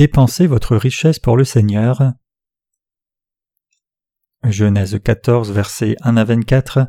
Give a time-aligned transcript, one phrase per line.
[0.00, 2.14] Dépensez votre richesse pour le Seigneur.
[4.42, 6.86] Genèse 14, versets 1 à 24.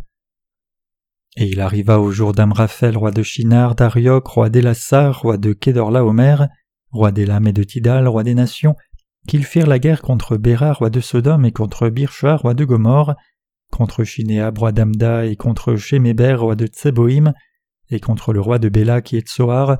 [1.36, 6.38] Et il arriva au jour d'Amraphel, roi de Shinar, d'Arioc, roi d'Elassar, roi de Kedorlaomer,
[6.92, 8.78] roi d'Elam et de Tidal, roi des nations,
[9.28, 13.15] qu'ils firent la guerre contre Béra, roi de Sodome, et contre Birsha, roi de Gomorre,
[13.73, 17.34] contre Shinéab, roi d'Amda, et contre Sheméber, roi de Tseboïm,
[17.89, 19.79] et contre le roi de Béla qui est Tsoar.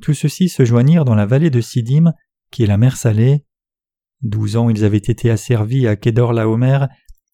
[0.00, 2.12] Tous ceux-ci se joignirent dans la vallée de Sidim,
[2.50, 3.44] qui est la mer salée.
[4.22, 6.86] Douze ans ils avaient été asservis à Kédor Laomer,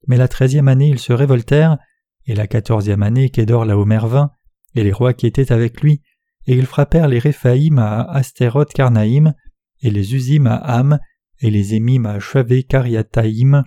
[0.07, 1.79] mais la treizième année ils se révoltèrent,
[2.27, 4.31] et la quatorzième année Kédor Laomer vint,
[4.75, 6.03] et les rois qui étaient avec lui,
[6.47, 9.35] et ils frappèrent les Réphaïm à Astéroth Karnaïm,
[9.81, 10.99] et les Usim à Ham,
[11.41, 13.65] et les Émim à Chavé Kariataïm,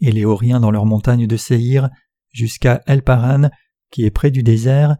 [0.00, 1.90] et les Horiens dans leurs montagnes de Séhir,
[2.32, 3.50] jusqu'à Elparan,
[3.90, 4.96] qui est près du désert,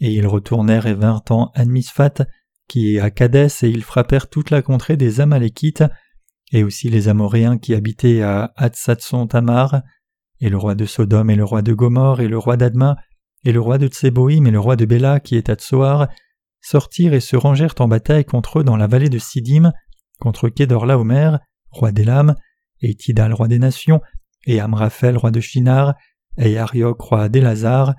[0.00, 2.26] et ils retournèrent et vinrent en Anmisphat,
[2.68, 5.84] qui est à Kadès, et ils frappèrent toute la contrée des Amalékites,
[6.52, 9.82] et aussi les Amoréens qui habitaient à Hatsatson Tamar,
[10.40, 12.96] et le roi de Sodome et le roi de Gomorre et le roi d'Adma,
[13.44, 16.08] et le roi de Tseboïm et le roi de Béla qui est à Tsoar,
[16.60, 19.72] sortirent et se rangèrent en bataille contre eux dans la vallée de Sidim,
[20.20, 21.36] contre Kedorlaomer,
[21.70, 22.34] roi d'Elam,
[22.80, 24.00] et Tidal, roi des nations,
[24.46, 25.94] et Amraphel, roi de Shinar,
[26.38, 27.94] et Arioc, roi d'Elazar,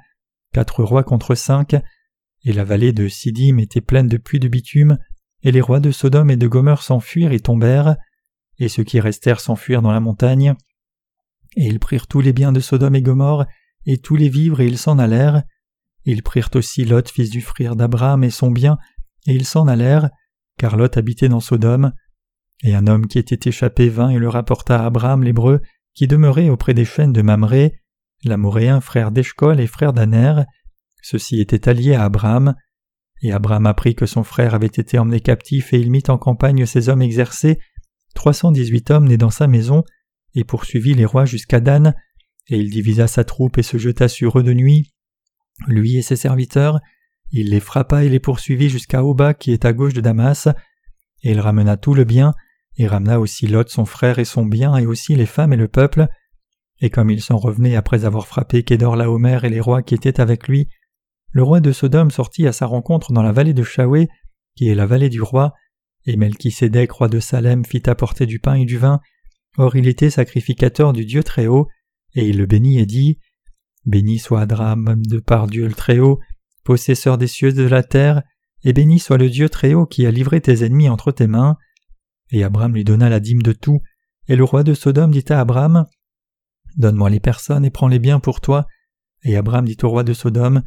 [0.54, 1.76] quatre rois contre cinq,
[2.46, 4.98] et la vallée de Sidim était pleine de puits de bitume,
[5.44, 7.98] et les rois de Sodome et de Gomorre s'enfuirent et tombèrent,
[8.60, 10.56] et ceux qui restèrent s'enfuirent dans la montagne,
[11.58, 13.46] et ils prirent tous les biens de Sodome et Gomorre,
[13.86, 15.44] et tous les vivres, et ils s'en allèrent.
[16.06, 18.78] Ils prirent aussi Lot, fils du frère d'Abraham, et son bien,
[19.28, 20.10] et ils s'en allèrent,
[20.58, 21.92] car Lot habitait dans Sodome.
[22.64, 25.62] Et un homme qui était échappé vint et le rapporta à Abraham l'hébreu,
[25.94, 27.82] qui demeurait auprès des chaînes de Mamré,
[28.24, 30.44] l'Amoréen frère d'Eshcol et frère d'Aner.
[31.08, 32.56] Ceux-ci étaient alliés à Abraham.
[33.22, 36.66] Et Abraham apprit que son frère avait été emmené captif et il mit en campagne
[36.66, 37.60] ses hommes exercés,
[38.16, 39.84] trois cent dix-huit hommes nés dans sa maison,
[40.34, 41.94] et poursuivit les rois jusqu'à Dan,
[42.48, 44.96] et il divisa sa troupe et se jeta sur eux de nuit,
[45.68, 46.80] lui et ses serviteurs,
[47.30, 50.48] il les frappa et les poursuivit jusqu'à Oba qui est à gauche de Damas,
[51.22, 52.34] et il ramena tout le bien,
[52.78, 55.68] et ramena aussi Lot son frère et son bien, et aussi les femmes et le
[55.68, 56.08] peuple.
[56.82, 60.20] Et comme ils s'en revenaient après avoir frappé Kédor Laomer et les rois qui étaient
[60.20, 60.68] avec lui,
[61.36, 64.08] le roi de Sodome sortit à sa rencontre dans la vallée de Shawé,
[64.56, 65.54] qui est la vallée du roi,
[66.06, 69.02] et Melchisédek, roi de Salem, fit apporter du pain et du vin.
[69.58, 71.68] Or il était sacrificateur du Dieu Très-Haut,
[72.14, 73.20] et il le bénit et dit
[73.86, 76.22] Béni soit Adram de par Dieu le Très-Haut,
[76.64, 78.24] possesseur des cieux et de la terre,
[78.64, 81.58] et béni soit le Dieu Très-Haut qui a livré tes ennemis entre tes mains.
[82.32, 83.82] Et Abraham lui donna la dîme de tout,
[84.30, 85.86] et le roi de Sodome dit à Abraham
[86.78, 88.68] Donne-moi les personnes et prends les biens pour toi.
[89.26, 90.64] Et Abraham dit au roi de Sodome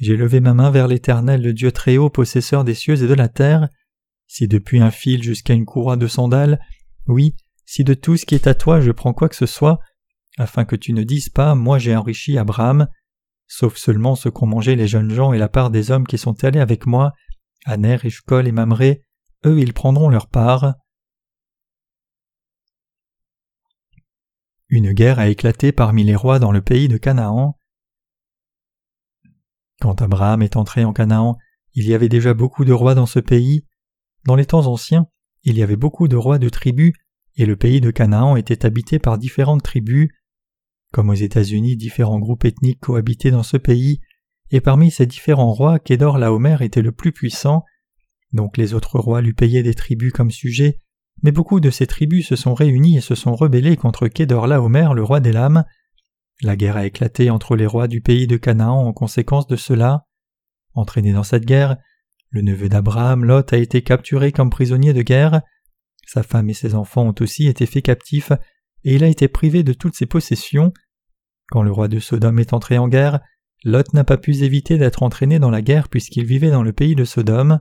[0.00, 3.28] J'ai levé ma main vers l'Éternel, le Dieu Très-Haut, possesseur des cieux et de la
[3.28, 3.68] terre.
[4.26, 6.58] Si depuis un fil jusqu'à une courroie de sandales,
[7.06, 7.36] oui,
[7.66, 9.78] si de tout ce qui est à toi je prends quoi que ce soit,
[10.38, 12.88] afin que tu ne dises pas Moi j'ai enrichi Abraham,
[13.46, 16.42] sauf seulement ce qu'ont mangé les jeunes gens et la part des hommes qui sont
[16.44, 17.12] allés avec moi,
[17.66, 19.04] Aner, Ishkol et Mamré,
[19.44, 20.74] eux ils prendront leur part.
[24.68, 27.58] Une guerre a éclaté parmi les rois dans le pays de Canaan.
[29.82, 31.36] Quand Abraham est entré en Canaan,
[31.74, 33.66] il y avait déjà beaucoup de rois dans ce pays.
[34.24, 35.08] Dans les temps anciens,
[35.42, 36.92] il y avait beaucoup de rois de tribus,
[37.34, 40.08] et le pays de Canaan était habité par différentes tribus.
[40.92, 43.98] Comme aux États-Unis, différents groupes ethniques cohabitaient dans ce pays,
[44.52, 47.64] et parmi ces différents rois, Kédor Laomer était le plus puissant,
[48.32, 50.78] donc les autres rois lui payaient des tribus comme sujet,
[51.24, 54.90] mais beaucoup de ces tribus se sont réunies et se sont rebellées contre Kédor Laomer,
[54.94, 55.64] le roi d'Elam.
[56.42, 60.06] La guerre a éclaté entre les rois du pays de Canaan en conséquence de cela.
[60.74, 61.76] Entraîné dans cette guerre,
[62.30, 65.42] le neveu d'Abraham, Lot, a été capturé comme prisonnier de guerre.
[66.06, 68.32] Sa femme et ses enfants ont aussi été faits captifs,
[68.84, 70.72] et il a été privé de toutes ses possessions.
[71.50, 73.20] Quand le roi de Sodome est entré en guerre,
[73.64, 76.96] Lot n'a pas pu éviter d'être entraîné dans la guerre puisqu'il vivait dans le pays
[76.96, 77.60] de Sodome.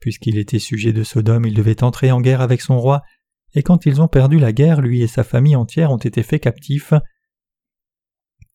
[0.00, 3.02] Puisqu'il était sujet de Sodome, il devait entrer en guerre avec son roi,
[3.54, 6.42] et quand ils ont perdu la guerre, lui et sa famille entière ont été faits
[6.42, 6.94] captifs.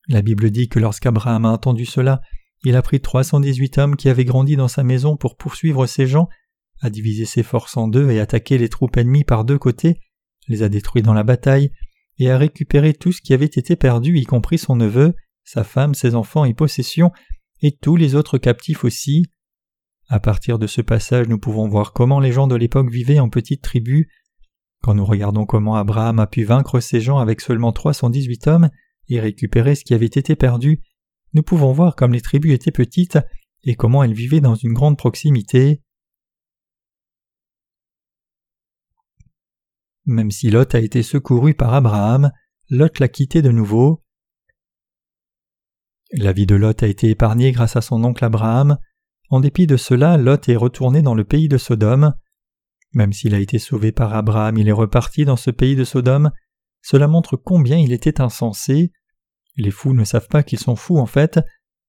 [0.10, 2.22] La Bible dit que lorsqu'Abraham a entendu cela,
[2.64, 5.86] il a pris trois cent dix-huit hommes qui avaient grandi dans sa maison pour poursuivre
[5.86, 6.30] ces gens,
[6.82, 10.00] a divisé ses forces en deux et attaqué les troupes ennemies par deux côtés,
[10.48, 11.72] les a détruits dans la bataille,
[12.20, 15.14] et a récupéré tout ce qui avait été perdu, y compris son neveu,
[15.44, 17.12] sa femme, ses enfants et possessions,
[17.62, 19.26] et tous les autres captifs aussi.
[20.10, 23.30] À partir de ce passage, nous pouvons voir comment les gens de l'époque vivaient en
[23.30, 24.08] petites tribus.
[24.82, 28.70] Quand nous regardons comment Abraham a pu vaincre ces gens avec seulement 318 hommes
[29.20, 30.82] récupérer ce qui avait été perdu,
[31.34, 33.18] nous pouvons voir comme les tribus étaient petites
[33.64, 35.82] et comment elles vivaient dans une grande proximité.
[40.06, 42.32] Même si Lot a été secouru par Abraham,
[42.70, 44.04] Lot l'a quitté de nouveau.
[46.12, 48.78] La vie de Lot a été épargnée grâce à son oncle Abraham.
[49.30, 52.14] En dépit de cela, Lot est retourné dans le pays de Sodome.
[52.94, 56.32] Même s'il a été sauvé par Abraham, il est reparti dans ce pays de Sodome.
[56.82, 58.92] Cela montre combien il était insensé.
[59.56, 61.40] Les fous ne savent pas qu'ils sont fous en fait.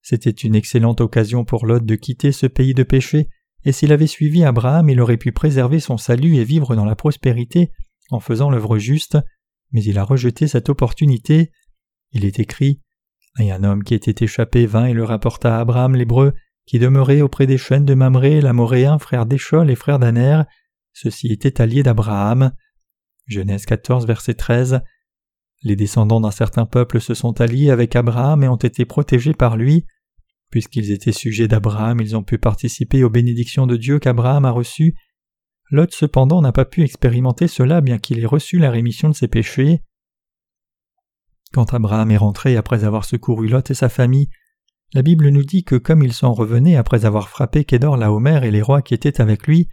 [0.03, 3.29] C'était une excellente occasion pour Lot de quitter ce pays de péché,
[3.65, 6.97] et s'il avait suivi Abraham, il aurait pu préserver son salut et vivre dans la
[6.97, 7.71] prospérité
[8.11, 9.19] en faisant l'œuvre juste,
[9.73, 11.51] mais il a rejeté cette opportunité.
[12.13, 12.83] Il est écrit
[13.41, 16.35] Et un homme qui était échappé vint et le rapporta à Abraham l'hébreu,
[16.67, 20.43] qui demeurait auprès des chaînes de Mamré, l'Amoréen, frère d'Échol et frère d'Aner.
[20.93, 22.53] Ceux-ci étaient alliés d'Abraham.
[23.27, 24.81] Genèse 14, verset 13.
[25.65, 29.57] Les descendants d'un certain peuple se sont alliés avec Abraham et ont été protégés par
[29.57, 29.87] lui.
[30.51, 34.95] Puisqu'ils étaient sujets d'Abraham, ils ont pu participer aux bénédictions de Dieu qu'Abraham a reçues.
[35.71, 39.27] Lot cependant n'a pas pu expérimenter cela bien qu'il ait reçu la rémission de ses
[39.27, 39.83] péchés.
[41.53, 44.29] Quand Abraham est rentré après avoir secouru Lot et sa famille,
[44.93, 48.51] la Bible nous dit que comme il s'en revenait après avoir frappé Kédor Laomer et
[48.51, 49.69] les rois qui étaient avec lui,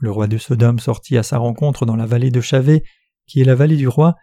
[0.00, 2.84] le roi de Sodome sortit à sa rencontre dans la vallée de Chavé,
[3.26, 4.14] qui est la vallée du roi,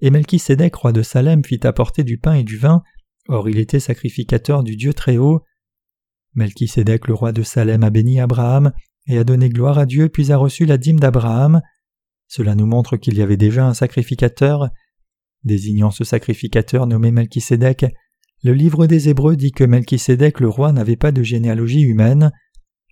[0.00, 2.82] et Melchisédek, roi de Salem, fit apporter du pain et du vin,
[3.28, 5.42] or il était sacrificateur du Dieu très haut.
[6.34, 8.72] Melchisédek, le roi de Salem, a béni Abraham,
[9.06, 11.62] et a donné gloire à Dieu, puis a reçu la dîme d'Abraham.
[12.28, 14.68] Cela nous montre qu'il y avait déjà un sacrificateur.
[15.44, 17.86] Désignant ce sacrificateur nommé Melchisédek,
[18.44, 22.30] le livre des Hébreux dit que Melchisédek le roi n'avait pas de généalogie humaine.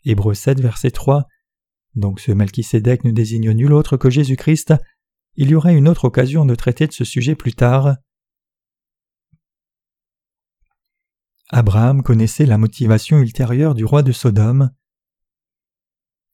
[0.05, 1.26] Hébreux 7, verset 3.
[1.94, 4.75] Donc ce Melchisédek ne désigne nul autre que Jésus-Christ.
[5.36, 7.96] Il y aura une autre occasion de traiter de ce sujet plus tard.
[11.50, 14.70] Abraham connaissait la motivation ultérieure du roi de Sodome.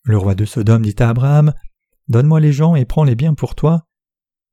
[0.05, 1.53] Le roi de Sodome dit à Abraham
[2.09, 3.87] Donne-moi les gens et prends les biens pour toi.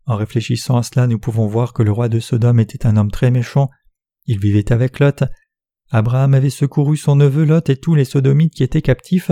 [0.05, 3.11] En réfléchissant à cela, nous pouvons voir que le roi de Sodome était un homme
[3.11, 3.69] très méchant.
[4.25, 5.23] Il vivait avec Lot.
[5.91, 9.31] Abraham avait secouru son neveu Lot et tous les sodomites qui étaient captifs,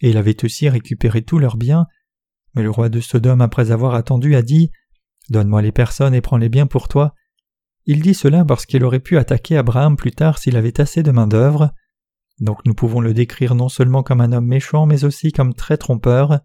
[0.00, 1.86] et il avait aussi récupéré tous leurs biens.
[2.56, 4.72] Mais le roi de Sodome, après avoir attendu, a dit
[5.28, 7.14] Donne-moi les personnes et prends les biens pour toi.
[7.84, 11.10] Il dit cela parce qu'il aurait pu attaquer Abraham plus tard s'il avait assez de
[11.12, 11.70] main-d'œuvre.
[12.40, 15.76] Donc nous pouvons le décrire non seulement comme un homme méchant, mais aussi comme très
[15.76, 16.40] trompeur.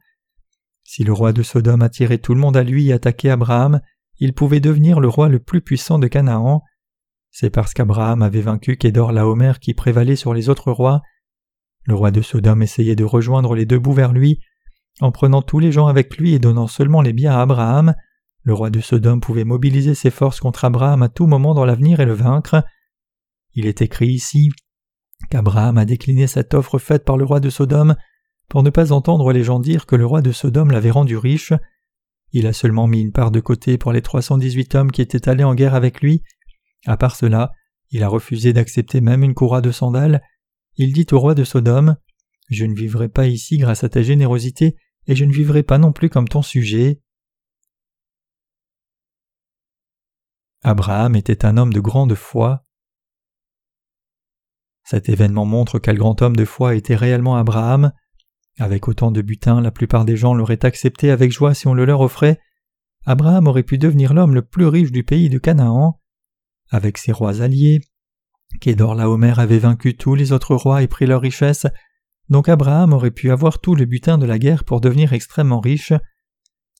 [0.84, 3.82] Si le roi de Sodome attirait tout le monde à lui et attaquait Abraham,
[4.20, 6.62] il pouvait devenir le roi le plus puissant de Canaan.
[7.32, 11.02] C'est parce qu'Abraham avait vaincu Kédor Laomer qui prévalait sur les autres rois.
[11.86, 14.42] Le roi de Sodome essayait de rejoindre les deux bouts vers lui.
[15.00, 17.96] En prenant tous les gens avec lui et donnant seulement les biens à Abraham,
[18.44, 22.00] le roi de Sodome pouvait mobiliser ses forces contre Abraham à tout moment dans l'avenir
[22.00, 22.64] et le vaincre.
[23.54, 24.50] Il est écrit ici
[25.30, 27.96] qu'Abraham a décliné cette offre faite par le roi de Sodome
[28.50, 31.54] pour ne pas entendre les gens dire que le roi de Sodome l'avait rendu riche.
[32.32, 35.44] Il a seulement mis une part de côté pour les 318 hommes qui étaient allés
[35.44, 36.24] en guerre avec lui.
[36.86, 37.52] À part cela,
[37.92, 40.22] il a refusé d'accepter même une courroie de sandales.
[40.78, 41.98] Il dit au roi de Sodome
[42.52, 44.76] Je ne vivrai pas ici grâce à ta générosité,
[45.08, 47.02] et je ne vivrai pas non plus comme ton sujet.
[50.62, 52.66] Abraham était un homme de grande foi.
[54.84, 57.94] Cet événement montre quel grand homme de foi était réellement Abraham.
[58.60, 61.86] Avec autant de butin, la plupart des gens l'auraient accepté avec joie si on le
[61.86, 62.40] leur offrait.
[63.06, 66.00] Abraham aurait pu devenir l'homme le plus riche du pays de Canaan.
[66.70, 67.80] Avec ses rois alliés,
[68.60, 71.66] Kédor Laomer avait vaincu tous les autres rois et pris leurs richesses,
[72.32, 75.92] donc Abraham aurait pu avoir tout le butin de la guerre pour devenir extrêmement riche.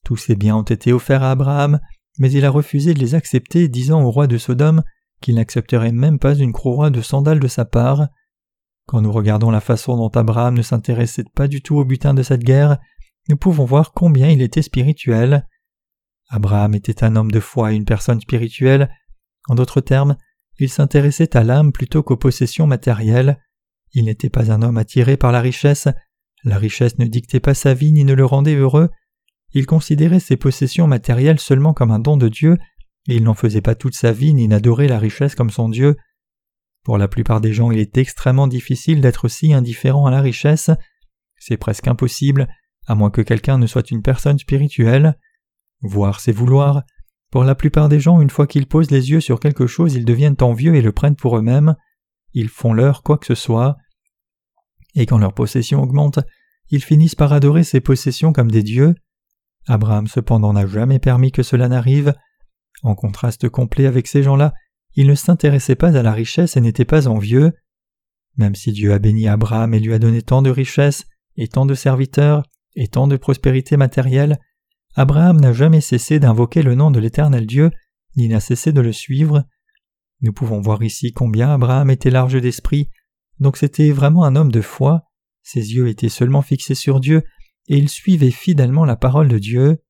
[0.02, 1.78] Tous ces biens ont été offerts à Abraham,
[2.18, 4.82] mais il a refusé de les accepter, disant au roi de Sodome
[5.20, 8.08] qu'il n'accepterait même pas une courroie de sandales de sa part.
[8.86, 12.22] Quand nous regardons la façon dont Abraham ne s'intéressait pas du tout au butin de
[12.22, 12.78] cette guerre,
[13.28, 15.46] nous pouvons voir combien il était spirituel.
[16.30, 18.90] Abraham était un homme de foi et une personne spirituelle.
[19.48, 20.16] En d'autres termes,
[20.58, 23.38] il s'intéressait à l'âme plutôt qu'aux possessions matérielles.
[23.94, 25.88] Il n'était pas un homme attiré par la richesse.
[26.44, 28.88] La richesse ne dictait pas sa vie ni ne le rendait heureux.
[29.52, 32.56] Il considérait ses possessions matérielles seulement comme un don de Dieu
[33.08, 35.96] et il n'en faisait pas toute sa vie ni n'adorait la richesse comme son Dieu.
[36.84, 40.70] Pour la plupart des gens, il est extrêmement difficile d'être si indifférent à la richesse.
[41.38, 42.48] C'est presque impossible,
[42.86, 45.18] à moins que quelqu'un ne soit une personne spirituelle.
[45.82, 46.82] Voir, c'est vouloir.
[47.30, 50.04] Pour la plupart des gens, une fois qu'ils posent les yeux sur quelque chose, ils
[50.04, 51.76] deviennent envieux et le prennent pour eux-mêmes.
[52.34, 53.76] Ils font leur quoi que ce soit.
[54.94, 56.18] Et quand leur possession augmente,
[56.70, 58.94] ils finissent par adorer ces possessions comme des dieux.
[59.66, 62.14] Abraham cependant n'a jamais permis que cela n'arrive.
[62.82, 64.54] En contraste complet avec ces gens-là,
[64.94, 67.52] il ne s'intéressait pas à la richesse et n'était pas envieux.
[68.36, 71.04] Même si Dieu a béni Abraham et lui a donné tant de richesses,
[71.36, 72.42] et tant de serviteurs,
[72.74, 74.38] et tant de prospérité matérielle,
[74.94, 77.70] Abraham n'a jamais cessé d'invoquer le nom de l'Éternel Dieu,
[78.16, 79.44] ni n'a cessé de le suivre.
[80.22, 82.88] Nous pouvons voir ici combien Abraham était large d'esprit,
[83.40, 85.02] donc c'était vraiment un homme de foi,
[85.42, 87.24] ses yeux étaient seulement fixés sur Dieu,
[87.68, 89.82] et il suivait fidèlement la parole de Dieu.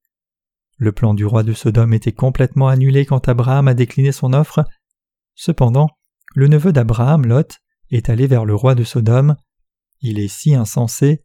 [0.79, 4.65] Le plan du roi de Sodome était complètement annulé quand Abraham a décliné son offre.
[5.35, 5.91] Cependant,
[6.35, 7.61] le neveu d'Abraham, Lot,
[7.91, 9.37] est allé vers le roi de Sodome.
[10.01, 11.25] Il est si insensé.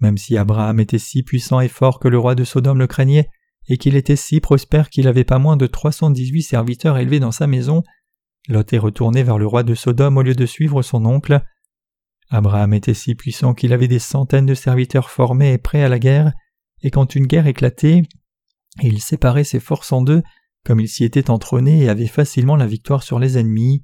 [0.00, 3.28] Même si Abraham était si puissant et fort que le roi de Sodome le craignait,
[3.68, 7.46] et qu'il était si prospère qu'il n'avait pas moins de 318 serviteurs élevés dans sa
[7.46, 7.82] maison,
[8.48, 11.42] Lot est retourné vers le roi de Sodome au lieu de suivre son oncle.
[12.28, 15.98] Abraham était si puissant qu'il avait des centaines de serviteurs formés et prêts à la
[15.98, 16.32] guerre,
[16.80, 18.02] et quand une guerre éclatait,
[18.80, 20.22] il séparait ses forces en deux,
[20.64, 23.82] comme il s'y était entrôné et avait facilement la victoire sur les ennemis.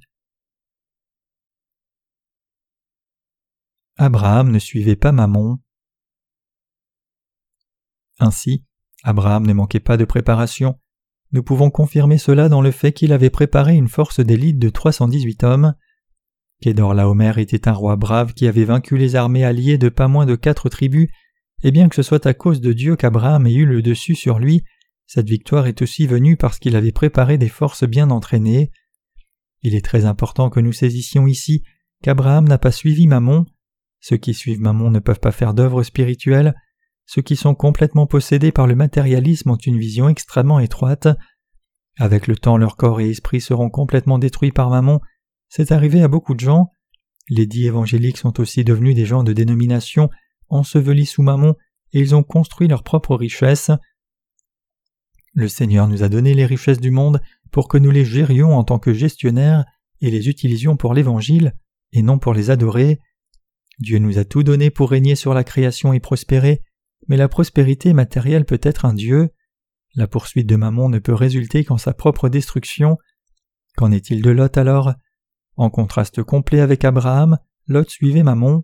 [3.97, 5.59] Abraham ne suivait pas Mammon.
[8.19, 8.65] Ainsi,
[9.03, 10.79] Abraham ne manquait pas de préparation.
[11.31, 15.43] Nous pouvons confirmer cela dans le fait qu'il avait préparé une force d'élite de 318
[15.43, 15.75] hommes.
[16.61, 20.25] Kédor Laomer était un roi brave qui avait vaincu les armées alliées de pas moins
[20.25, 21.09] de quatre tribus,
[21.63, 24.39] et bien que ce soit à cause de Dieu qu'Abraham ait eu le dessus sur
[24.39, 24.63] lui,
[25.11, 28.71] cette victoire est aussi venue parce qu'il avait préparé des forces bien entraînées.
[29.63, 31.63] Il est très important que nous saisissions ici
[32.03, 33.45] qu'Abraham n'a pas suivi Mammon,
[33.99, 36.53] ceux qui suivent Mammon ne peuvent pas faire d'œuvres spirituelles.
[37.11, 41.07] Ceux qui sont complètement possédés par le matérialisme ont une vision extrêmement étroite.
[41.97, 44.99] Avec le temps, leur corps et esprit seront complètement détruits par Mammon.
[45.47, 46.69] C'est arrivé à beaucoup de gens.
[47.27, 50.11] Les dits évangéliques sont aussi devenus des gens de dénomination,
[50.49, 51.55] ensevelis sous Mammon,
[51.93, 53.71] et ils ont construit leurs propres richesses.
[55.33, 58.63] Le Seigneur nous a donné les richesses du monde pour que nous les gérions en
[58.63, 59.65] tant que gestionnaires
[59.99, 61.55] et les utilisions pour l'Évangile,
[61.91, 62.99] et non pour les adorer.
[63.79, 66.61] Dieu nous a tout donné pour régner sur la création et prospérer,
[67.07, 69.29] mais la prospérité matérielle peut être un Dieu.
[69.95, 72.97] La poursuite de Mammon ne peut résulter qu'en sa propre destruction.
[73.75, 74.93] Qu'en est-il de Lot alors?
[75.55, 77.37] En contraste complet avec Abraham,
[77.67, 78.63] Lot suivait Mammon.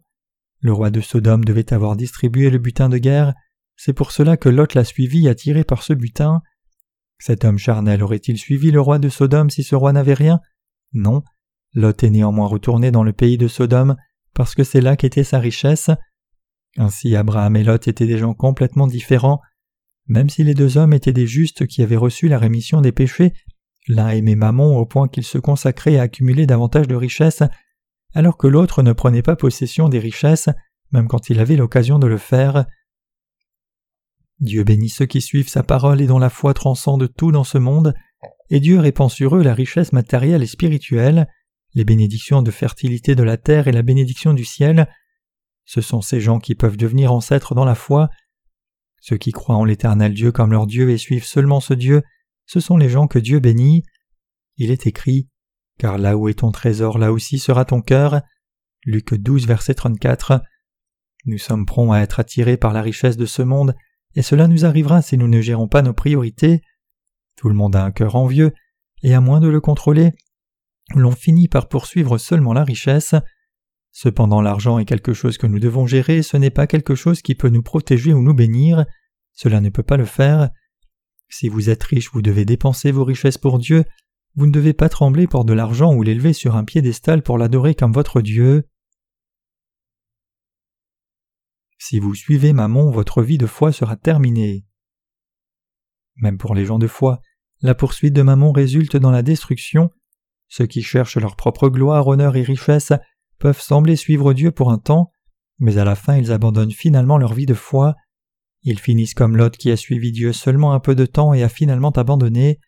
[0.60, 3.34] Le roi de Sodome devait avoir distribué le butin de guerre,
[3.76, 6.42] c'est pour cela que Lot l'a suivi attiré par ce butin.
[7.18, 10.40] Cet homme charnel aurait-il suivi le roi de Sodome si ce roi n'avait rien?
[10.94, 11.24] Non.
[11.74, 13.96] Lot est néanmoins retourné dans le pays de Sodome
[14.34, 15.90] parce que c'est là qu'était sa richesse.
[16.78, 19.42] Ainsi Abraham et Lot étaient des gens complètement différents.
[20.08, 23.34] Même si les deux hommes étaient des justes qui avaient reçu la rémission des péchés,
[23.88, 27.44] l'un aimait Mammon au point qu'il se consacrait à accumuler davantage de richesses,
[28.14, 30.50] alors que l'autre ne prenait pas possession des richesses,
[30.92, 32.66] même quand il avait l'occasion de le faire.
[34.40, 37.58] Dieu bénit ceux qui suivent sa parole et dont la foi transcende tout dans ce
[37.58, 37.94] monde,
[38.50, 41.28] et Dieu répand sur eux la richesse matérielle et spirituelle
[41.76, 44.88] les bénédictions de fertilité de la terre et la bénédiction du ciel.
[45.66, 48.10] Ce sont ces gens qui peuvent devenir ancêtres dans la foi.
[49.02, 52.02] Ceux qui croient en l'éternel Dieu comme leur Dieu et suivent seulement ce Dieu,
[52.46, 53.84] ce sont les gens que Dieu bénit.
[54.58, 55.28] Il est écrit
[55.78, 58.22] Car là où est ton trésor, là aussi sera ton cœur.
[58.86, 60.42] Luc 12, verset 34.
[61.26, 63.76] Nous sommes prompts à être attirés par la richesse de ce monde,
[64.14, 66.62] et cela nous arrivera si nous ne gérons pas nos priorités.
[67.36, 68.54] Tout le monde a un cœur envieux,
[69.02, 70.12] et à moins de le contrôler,
[70.94, 73.16] l'on finit par poursuivre seulement la richesse.
[73.98, 77.34] Cependant l'argent est quelque chose que nous devons gérer, ce n'est pas quelque chose qui
[77.34, 78.84] peut nous protéger ou nous bénir,
[79.32, 80.50] cela ne peut pas le faire.
[81.30, 83.86] Si vous êtes riche, vous devez dépenser vos richesses pour Dieu,
[84.36, 87.74] vous ne devez pas trembler pour de l'argent ou l'élever sur un piédestal pour l'adorer
[87.74, 88.68] comme votre Dieu.
[91.78, 94.66] Si vous suivez Mammon, votre vie de foi sera terminée.
[96.18, 97.22] Même pour les gens de foi,
[97.62, 99.90] la poursuite de Mammon résulte dans la destruction,
[100.50, 102.92] ceux qui cherchent leur propre gloire, honneur et richesse
[103.40, 105.12] peuvent sembler suivre Dieu pour un temps,
[105.60, 107.96] mais à la fin ils abandonnent finalement leur vie de foi.
[108.64, 111.50] Ils finissent comme Lot qui a suivi Dieu seulement un peu de temps et a
[111.50, 112.60] finalement abandonné.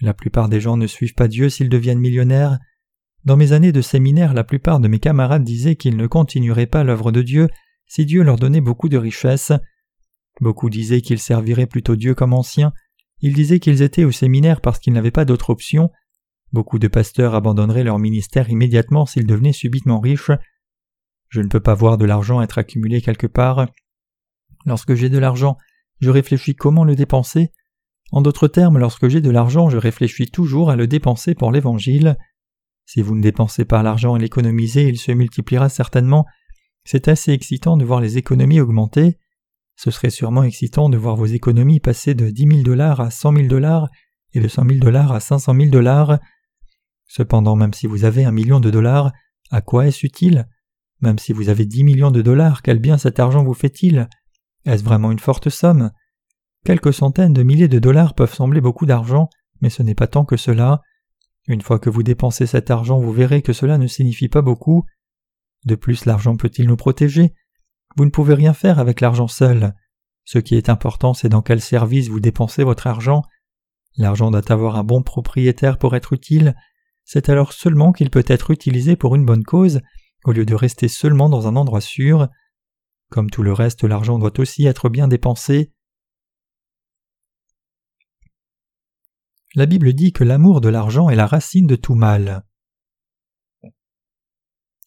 [0.00, 2.58] La plupart des gens ne suivent pas Dieu s'ils deviennent millionnaires.
[3.24, 6.84] Dans mes années de séminaire, la plupart de mes camarades disaient qu'ils ne continueraient pas
[6.84, 7.48] l'œuvre de Dieu
[7.86, 9.52] si Dieu leur donnait beaucoup de richesses.
[10.40, 12.72] Beaucoup disaient qu'ils serviraient plutôt Dieu comme anciens.
[13.20, 15.90] Ils disaient qu'ils étaient au séminaire parce qu'ils n'avaient pas d'autre option,
[16.52, 20.30] Beaucoup de pasteurs abandonneraient leur ministère immédiatement s'ils devenaient subitement riches.
[21.28, 23.66] Je ne peux pas voir de l'argent être accumulé quelque part.
[24.66, 25.56] Lorsque j'ai de l'argent,
[26.00, 27.50] je réfléchis comment le dépenser.
[28.12, 32.16] En d'autres termes, lorsque j'ai de l'argent, je réfléchis toujours à le dépenser pour l'Évangile.
[32.86, 36.24] Si vous ne dépensez pas l'argent et l'économiser, il se multipliera certainement.
[36.84, 39.18] C'est assez excitant de voir les économies augmenter.
[39.74, 43.32] Ce serait sûrement excitant de voir vos économies passer de dix mille dollars à cent
[43.32, 43.88] mille dollars
[44.34, 46.20] et de cent mille dollars à cinq cent mille dollars.
[47.06, 49.12] Cependant, même si vous avez un million de dollars,
[49.50, 50.48] à quoi est-ce utile?
[51.00, 54.08] Même si vous avez dix millions de dollars, quel bien cet argent vous fait-il?
[54.64, 55.90] Est-ce vraiment une forte somme?
[56.64, 59.28] Quelques centaines de milliers de dollars peuvent sembler beaucoup d'argent,
[59.60, 60.80] mais ce n'est pas tant que cela.
[61.46, 64.86] Une fois que vous dépensez cet argent, vous verrez que cela ne signifie pas beaucoup.
[65.66, 67.34] De plus, l'argent peut-il nous protéger?
[67.96, 69.74] Vous ne pouvez rien faire avec l'argent seul.
[70.24, 73.22] Ce qui est important, c'est dans quel service vous dépensez votre argent.
[73.98, 76.56] L'argent doit avoir un bon propriétaire pour être utile.
[77.04, 79.80] C'est alors seulement qu'il peut être utilisé pour une bonne cause,
[80.24, 82.28] au lieu de rester seulement dans un endroit sûr.
[83.10, 85.70] Comme tout le reste, l'argent doit aussi être bien dépensé.
[89.54, 92.44] La Bible dit que l'amour de l'argent est la racine de tout mal.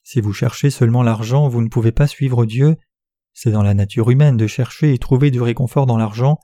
[0.04, 2.76] Si vous cherchez seulement l'argent, vous ne pouvez pas suivre Dieu.
[3.34, 6.40] C'est dans la nature humaine de chercher et trouver du réconfort dans l'argent.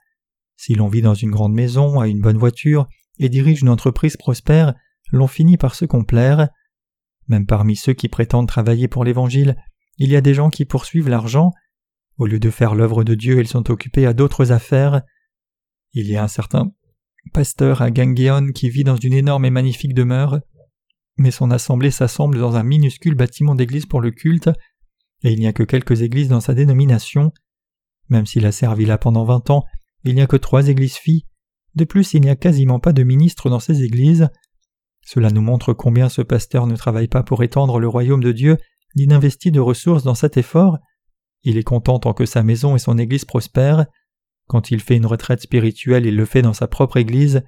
[0.55, 2.87] Si l'on vit dans une grande maison, a une bonne voiture
[3.19, 4.73] et dirige une entreprise prospère,
[5.13, 6.49] l'on finit par se complaire.
[7.27, 9.55] Même parmi ceux qui prétendent travailler pour l'Évangile,
[9.97, 11.51] il y a des gens qui poursuivent l'argent.
[12.17, 15.03] Au lieu de faire l'œuvre de Dieu, ils sont occupés à d'autres affaires.
[15.93, 16.71] Il y a un certain
[17.31, 20.41] pasteur à Gangeon qui vit dans une énorme et magnifique demeure,
[21.15, 24.49] mais son assemblée s'assemble dans un minuscule bâtiment d'église pour le culte,
[25.23, 27.31] et il n'y a que quelques églises dans sa dénomination.
[28.09, 29.63] Même s'il a servi là pendant vingt ans,
[30.03, 31.25] il n'y a que trois églises filles.
[31.75, 34.27] De plus, il n'y a quasiment pas de ministres dans ces églises.
[35.05, 38.57] Cela nous montre combien ce pasteur ne travaille pas pour étendre le royaume de Dieu,
[38.95, 40.77] ni n'investit de ressources dans cet effort.
[41.43, 43.85] Il est content tant que sa maison et son église prospèrent.
[44.47, 47.43] Quand il fait une retraite spirituelle, il le fait dans sa propre église.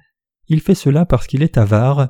[0.48, 2.08] Il fait cela parce qu'il est avare.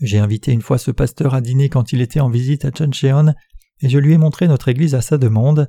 [0.00, 3.34] J'ai invité une fois ce pasteur à dîner quand il était en visite à Chuncheon,
[3.80, 5.68] et je lui ai montré notre église à sa demande.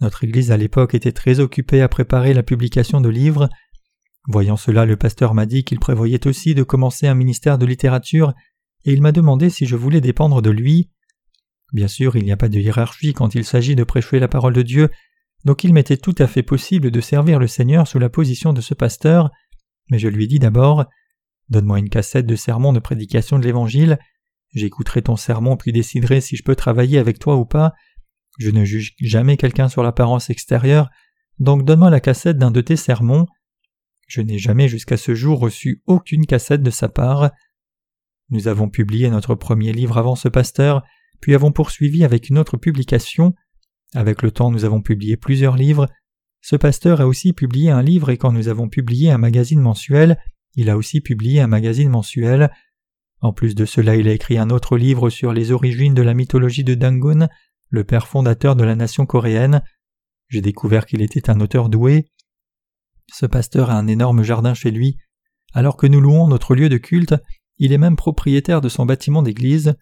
[0.00, 3.48] Notre église à l'époque était très occupée à préparer la publication de livres.
[4.26, 8.34] Voyant cela, le pasteur m'a dit qu'il prévoyait aussi de commencer un ministère de littérature,
[8.84, 10.90] et il m'a demandé si je voulais dépendre de lui.
[11.72, 14.54] Bien sûr, il n'y a pas de hiérarchie quand il s'agit de prêcher la parole
[14.54, 14.90] de Dieu,
[15.44, 18.60] donc il m'était tout à fait possible de servir le Seigneur sous la position de
[18.60, 19.30] ce pasteur,
[19.90, 20.86] mais je lui dit d'abord
[21.48, 23.98] Donne-moi une cassette de sermon de prédication de l'Évangile,
[24.54, 27.74] j'écouterai ton sermon puis déciderai si je peux travailler avec toi ou pas.
[28.38, 30.90] Je ne juge jamais quelqu'un sur l'apparence extérieure,
[31.38, 33.26] donc donne-moi la cassette d'un de tes sermons.
[34.08, 37.30] Je n'ai jamais jusqu'à ce jour reçu aucune cassette de sa part.
[38.30, 40.82] Nous avons publié notre premier livre avant ce pasteur,
[41.20, 43.34] puis avons poursuivi avec une autre publication.
[43.94, 45.88] Avec le temps, nous avons publié plusieurs livres.
[46.40, 50.18] Ce pasteur a aussi publié un livre et quand nous avons publié un magazine mensuel,
[50.54, 52.50] il a aussi publié un magazine mensuel.
[53.20, 56.14] En plus de cela, il a écrit un autre livre sur les origines de la
[56.14, 57.28] mythologie de Dangun,
[57.68, 59.62] le père fondateur de la nation coréenne.
[60.28, 62.06] J'ai découvert qu'il était un auteur doué.
[63.12, 64.96] Ce pasteur a un énorme jardin chez lui.
[65.54, 67.14] Alors que nous louons notre lieu de culte,
[67.58, 69.74] il est même propriétaire de son bâtiment d'église.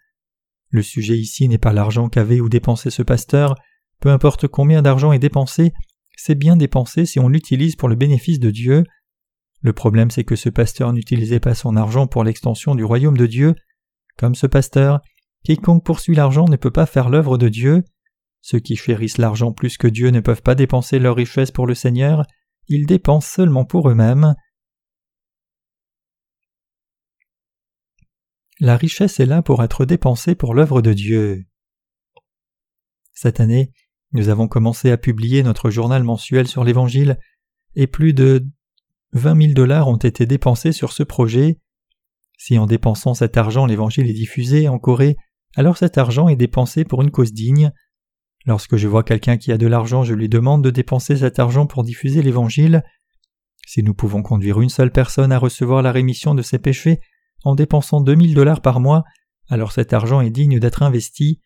[0.70, 3.54] Le sujet ici n'est pas l'argent qu'avait ou dépensé ce pasteur,
[4.00, 5.72] peu importe combien d'argent est dépensé,
[6.16, 8.84] c'est bien dépensé si on l'utilise pour le bénéfice de Dieu.
[9.62, 13.26] Le problème c'est que ce pasteur n'utilisait pas son argent pour l'extension du royaume de
[13.26, 13.54] Dieu.
[14.16, 15.00] Comme ce pasteur,
[15.44, 17.84] quiconque poursuit l'argent ne peut pas faire l'œuvre de Dieu.
[18.40, 21.74] Ceux qui chérissent l'argent plus que Dieu ne peuvent pas dépenser leur richesse pour le
[21.74, 22.24] Seigneur,
[22.68, 24.34] ils dépensent seulement pour eux-mêmes.
[28.58, 31.44] La richesse est là pour être dépensée pour l'œuvre de Dieu.
[33.12, 33.72] Cette année,
[34.12, 37.18] nous avons commencé à publier notre journal mensuel sur l'Évangile,
[37.74, 38.46] et plus de
[39.12, 41.60] vingt mille dollars ont été dépensés sur ce projet.
[42.38, 45.16] Si en dépensant cet argent l'Évangile est diffusé en Corée,
[45.54, 47.72] alors cet argent est dépensé pour une cause digne.
[48.46, 51.66] Lorsque je vois quelqu'un qui a de l'argent, je lui demande de dépenser cet argent
[51.66, 52.82] pour diffuser l'Évangile.
[53.66, 57.00] Si nous pouvons conduire une seule personne à recevoir la rémission de ses péchés
[57.44, 59.04] en dépensant deux mille dollars par mois,
[59.48, 61.40] alors cet argent est digne d'être investi.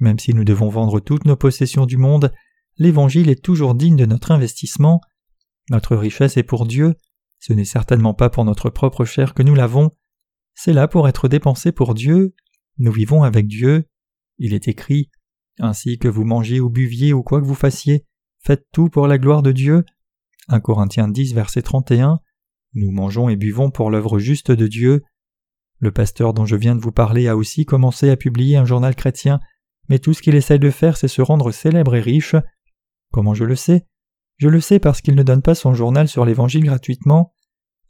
[0.00, 2.32] Même si nous devons vendre toutes nos possessions du monde,
[2.78, 5.00] l'Évangile est toujours digne de notre investissement.
[5.68, 6.94] Notre richesse est pour Dieu,
[7.38, 9.90] ce n'est certainement pas pour notre propre chair que nous l'avons,
[10.54, 12.34] c'est là pour être dépensé pour Dieu.
[12.78, 13.86] Nous vivons avec Dieu.
[14.38, 15.10] Il est écrit
[15.58, 18.06] Ainsi que vous mangiez ou buviez ou quoi que vous fassiez,
[18.38, 19.84] faites tout pour la gloire de Dieu.
[20.48, 22.20] 1 Corinthiens 10, verset 31.
[22.74, 25.02] Nous mangeons et buvons pour l'œuvre juste de Dieu.
[25.78, 28.94] Le pasteur dont je viens de vous parler a aussi commencé à publier un journal
[28.94, 29.40] chrétien
[29.90, 32.36] mais tout ce qu'il essaye de faire, c'est se rendre célèbre et riche.
[33.10, 33.86] Comment je le sais?
[34.36, 37.34] Je le sais parce qu'il ne donne pas son journal sur l'Évangile gratuitement.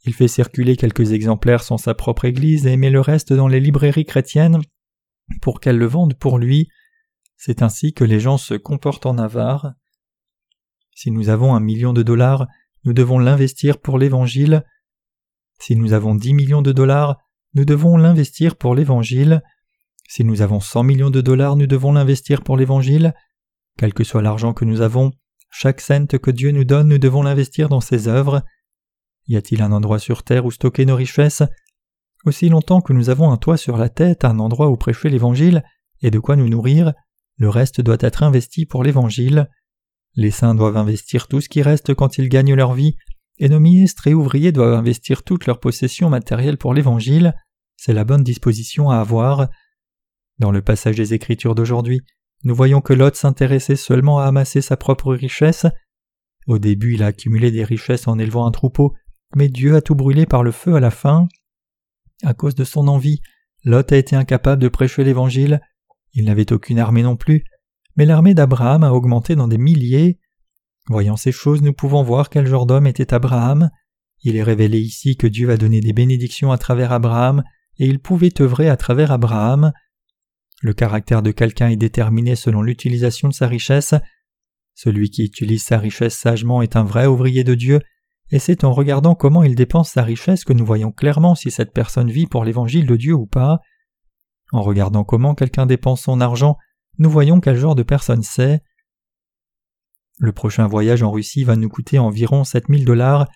[0.05, 3.59] Il fait circuler quelques exemplaires sans sa propre Église et met le reste dans les
[3.59, 4.59] librairies chrétiennes
[5.43, 6.69] pour qu'elles le vendent pour lui.
[7.43, 9.73] C'est ainsi que les gens se comportent en avare.
[10.93, 12.45] Si nous avons un million de dollars,
[12.83, 14.63] nous devons l'investir pour l'Évangile.
[15.59, 17.17] Si nous avons dix millions de dollars,
[17.55, 19.41] nous devons l'investir pour l'Évangile.
[20.07, 23.15] Si nous avons cent millions de dollars, nous devons l'investir pour l'Évangile.
[23.75, 25.09] Quel que soit l'argent que nous avons,
[25.49, 28.43] Chaque cent que Dieu nous donne, nous devons l'investir dans ses œuvres.
[29.25, 31.41] Y a-t-il un endroit sur terre où stocker nos richesses?
[32.23, 35.63] Aussi longtemps que nous avons un toit sur la tête, un endroit où prêcher l'Évangile,
[36.03, 36.93] et de quoi nous nourrir,
[37.41, 39.49] le reste doit être investi pour l'Évangile.
[40.13, 42.97] Les saints doivent investir tout ce qui reste quand ils gagnent leur vie,
[43.39, 47.33] et nos ministres et ouvriers doivent investir toutes leurs possessions matérielles pour l'Évangile.
[47.77, 49.49] C'est la bonne disposition à avoir.
[50.37, 52.01] Dans le passage des Écritures d'aujourd'hui,
[52.43, 55.65] nous voyons que Lot s'intéressait seulement à amasser sa propre richesse.
[56.45, 58.93] Au début, il a accumulé des richesses en élevant un troupeau,
[59.35, 61.27] mais Dieu a tout brûlé par le feu à la fin.
[62.21, 63.19] À cause de son envie,
[63.63, 65.59] Lot a été incapable de prêcher l'Évangile.
[66.13, 67.43] Il n'avait aucune armée non plus,
[67.95, 70.19] mais l'armée d'Abraham a augmenté dans des milliers.
[70.87, 73.69] Voyant ces choses, nous pouvons voir quel genre d'homme était Abraham.
[74.23, 77.43] Il est révélé ici que Dieu a donné des bénédictions à travers Abraham,
[77.77, 79.71] et il pouvait œuvrer à travers Abraham.
[80.61, 83.95] Le caractère de quelqu'un est déterminé selon l'utilisation de sa richesse.
[84.75, 87.81] Celui qui utilise sa richesse sagement est un vrai ouvrier de Dieu,
[88.29, 91.73] et c'est en regardant comment il dépense sa richesse que nous voyons clairement si cette
[91.73, 93.59] personne vit pour l'évangile de Dieu ou pas.
[94.51, 96.57] En regardant comment quelqu'un dépense son argent,
[96.97, 98.61] nous voyons quel genre de personne c'est.
[100.19, 103.27] Le prochain voyage en Russie va nous coûter environ 7000 dollars,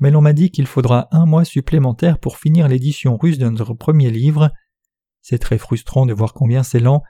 [0.00, 3.74] mais l'on m'a dit qu'il faudra un mois supplémentaire pour finir l'édition russe de notre
[3.74, 4.50] premier livre.
[5.22, 7.02] C'est très frustrant de voir combien c'est lent.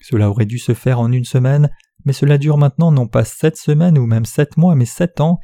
[0.00, 1.70] Cela aurait dû se faire en une semaine,
[2.04, 5.38] mais cela dure maintenant non pas sept semaines ou même sept mois, mais sept ans,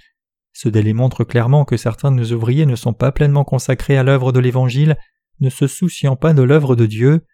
[0.52, 4.02] ce délai montre clairement que certains de nos ouvriers ne sont pas pleinement consacrés à
[4.02, 4.96] l'œuvre de l'Évangile,
[5.40, 7.26] ne se souciant pas de l'œuvre de Dieu.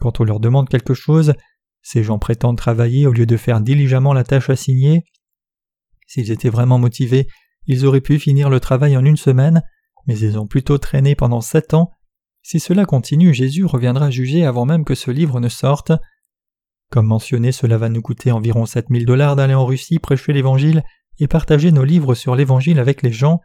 [0.00, 1.34] Quand on leur demande quelque chose,
[1.82, 5.04] ces gens prétendent travailler au lieu de faire diligemment la tâche assignée.
[6.06, 7.28] S'ils étaient vraiment motivés,
[7.66, 9.62] ils auraient pu finir le travail en une semaine,
[10.06, 11.90] mais ils ont plutôt traîné pendant sept ans.
[12.42, 15.92] Si cela continue, Jésus reviendra juger avant même que ce livre ne sorte.
[16.90, 20.82] Comme mentionné, cela va nous coûter environ 7000 dollars d'aller en Russie prêcher l'Évangile
[21.18, 23.40] et partager nos livres sur l'Évangile avec les gens,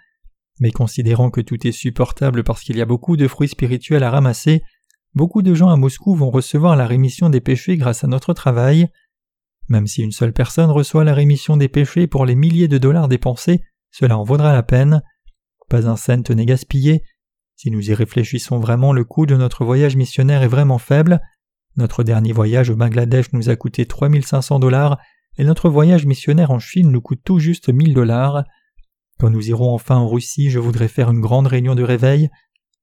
[0.59, 4.09] mais considérant que tout est supportable parce qu'il y a beaucoup de fruits spirituels à
[4.09, 4.63] ramasser,
[5.15, 8.89] beaucoup de gens à Moscou vont recevoir la rémission des péchés grâce à notre travail.
[9.69, 13.07] Même si une seule personne reçoit la rémission des péchés pour les milliers de dollars
[13.07, 15.01] dépensés, cela en vaudra la peine.
[15.69, 17.03] Pas un cent n'est gaspillé.
[17.55, 21.21] Si nous y réfléchissons vraiment, le coût de notre voyage missionnaire est vraiment faible.
[21.77, 24.99] Notre dernier voyage au Bangladesh nous a coûté 3500 dollars
[25.37, 28.43] et notre voyage missionnaire en Chine nous coûte tout juste mille dollars.
[29.19, 32.29] Quand nous irons enfin en Russie, je voudrais faire une grande réunion de réveil.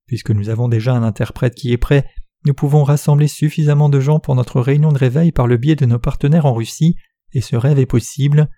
[0.07, 2.07] Puisque nous avons déjà un interprète qui est prêt,
[2.45, 5.87] nous pouvons rassembler suffisamment de gens pour notre réunion de réveil par le biais de
[5.87, 6.97] nos partenaires en Russie,
[7.33, 8.49] et ce rêve est possible.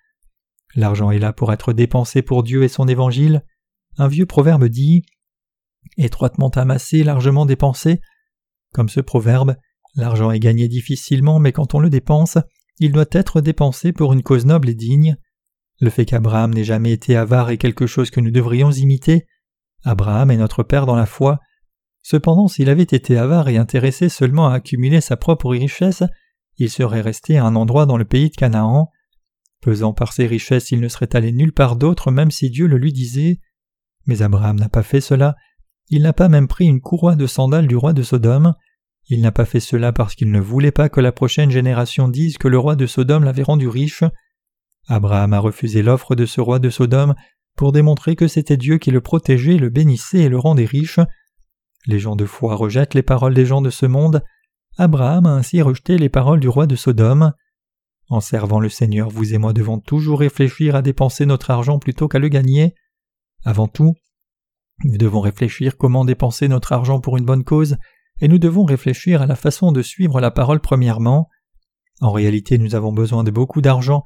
[0.74, 3.44] L'argent est là pour être dépensé pour Dieu et son évangile.
[3.98, 5.04] Un vieux proverbe dit
[5.96, 8.00] étroitement amassé, largement dépensé.
[8.72, 9.56] Comme ce proverbe,
[9.94, 12.38] l'argent est gagné difficilement, mais quand on le dépense,
[12.80, 15.16] il doit être dépensé pour une cause noble et digne.
[15.80, 19.26] Le fait qu'Abraham n'ait jamais été avare est quelque chose que nous devrions imiter.
[19.84, 21.38] Abraham est notre Père dans la foi.
[22.04, 26.02] Cependant, s'il avait été avare et intéressé seulement à accumuler sa propre richesse,
[26.58, 28.90] il serait resté à un endroit dans le pays de Canaan.
[29.62, 32.76] Pesant par ses richesses, il ne serait allé nulle part d'autre même si Dieu le
[32.76, 33.40] lui disait.
[34.06, 35.34] Mais Abraham n'a pas fait cela.
[35.88, 38.52] Il n'a pas même pris une courroie de sandales du roi de Sodome.
[39.08, 42.36] Il n'a pas fait cela parce qu'il ne voulait pas que la prochaine génération dise
[42.36, 44.04] que le roi de Sodome l'avait rendu riche.
[44.88, 47.14] Abraham a refusé l'offre de ce roi de Sodome
[47.56, 51.00] pour démontrer que c'était Dieu qui le protégeait, le bénissait et le rendait riche.
[51.86, 54.22] Les gens de foi rejettent les paroles des gens de ce monde.
[54.78, 57.32] Abraham a ainsi rejeté les paroles du roi de Sodome.
[58.08, 62.08] En servant le Seigneur, vous et moi devons toujours réfléchir à dépenser notre argent plutôt
[62.08, 62.74] qu'à le gagner.
[63.44, 63.94] Avant tout,
[64.82, 67.76] nous devons réfléchir comment dépenser notre argent pour une bonne cause
[68.20, 71.28] et nous devons réfléchir à la façon de suivre la parole premièrement.
[72.00, 74.02] En réalité nous avons besoin de beaucoup d'argent,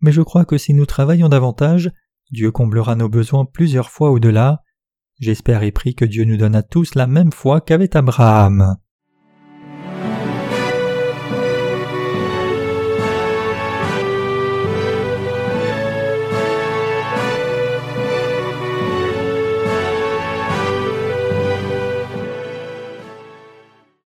[0.00, 1.90] mais je crois que si nous travaillons davantage,
[2.30, 4.62] Dieu comblera nos besoins plusieurs fois au-delà.
[5.20, 8.76] J'espère et prie que Dieu nous donne à tous la même foi qu'avait Abraham.